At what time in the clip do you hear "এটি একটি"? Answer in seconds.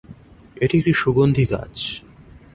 0.61-0.93